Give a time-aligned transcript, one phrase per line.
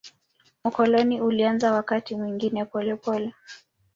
[0.65, 3.33] Ukoloni ulianza wakati mwingine polepole.